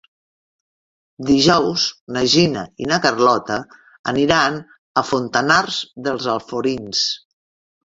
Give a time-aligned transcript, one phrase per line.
[1.27, 1.83] Dijous
[2.15, 3.59] na Gina i na Carlota
[4.15, 4.59] aniran
[5.03, 5.81] a Fontanars
[6.11, 7.07] dels Alforins.